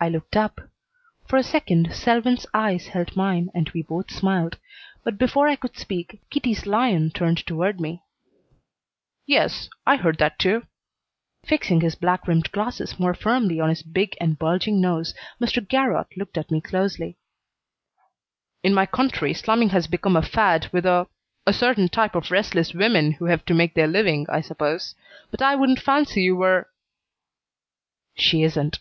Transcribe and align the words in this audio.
I 0.00 0.10
looked 0.10 0.36
up. 0.36 0.60
For 1.28 1.38
a 1.38 1.42
second 1.42 1.94
Selwyn's 1.94 2.44
eyes 2.52 2.88
held 2.88 3.16
mine 3.16 3.48
and 3.54 3.70
we 3.70 3.80
both 3.80 4.10
smiled, 4.10 4.58
but 5.02 5.16
before 5.16 5.48
I 5.48 5.56
could 5.56 5.78
speak 5.78 6.20
Kitty's 6.28 6.66
lion 6.66 7.10
turned 7.10 7.38
toward 7.46 7.80
me. 7.80 8.02
"Yes 9.24 9.70
I 9.86 9.96
heard 9.96 10.18
that, 10.18 10.38
too." 10.38 10.66
Fixing 11.46 11.80
his 11.80 11.94
black 11.94 12.28
rimmed 12.28 12.52
glasses 12.52 12.98
more 13.00 13.14
firmly 13.14 13.58
on 13.60 13.70
his 13.70 13.82
big 13.82 14.14
and 14.20 14.38
bulging 14.38 14.78
nose, 14.78 15.14
Mr. 15.40 15.66
Garrott 15.66 16.14
looked 16.18 16.36
at 16.36 16.50
me 16.50 16.60
closely. 16.60 17.16
"In 18.62 18.74
my 18.74 18.84
country 18.84 19.32
slumming 19.32 19.70
has 19.70 19.86
become 19.86 20.16
a 20.16 20.22
fad 20.22 20.68
with 20.70 20.84
a 20.84 21.06
a 21.46 21.54
certain 21.54 21.88
type 21.88 22.14
of 22.14 22.30
restless 22.30 22.74
women 22.74 23.12
who 23.12 23.24
have 23.26 23.46
to 23.46 23.54
make 23.54 23.72
their 23.72 23.88
living, 23.88 24.26
I 24.28 24.42
suppose. 24.42 24.94
But 25.30 25.40
I 25.40 25.54
wouldn't 25.56 25.80
fancy 25.80 26.24
you 26.24 26.36
were" 26.36 26.68
"She 28.16 28.42
isn't." 28.42 28.80